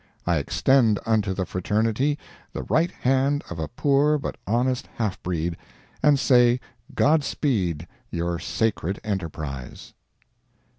I 0.25 0.37
extend 0.37 0.97
unto 1.05 1.31
the 1.35 1.45
fraternity 1.45 2.17
the 2.53 2.63
right 2.63 2.89
hand 2.89 3.43
of 3.51 3.59
a 3.59 3.67
poor 3.67 4.17
but 4.17 4.35
honest 4.47 4.87
half 4.95 5.21
breed, 5.21 5.57
and 6.01 6.17
say 6.17 6.59
God 6.95 7.23
speed 7.23 7.87
your 8.09 8.39
sacred 8.39 8.99
enterprise. 9.03 9.93